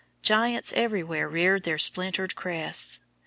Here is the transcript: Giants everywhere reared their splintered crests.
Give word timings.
Giants 0.23 0.73
everywhere 0.73 1.29
reared 1.29 1.61
their 1.61 1.77
splintered 1.77 2.33
crests. 2.33 3.01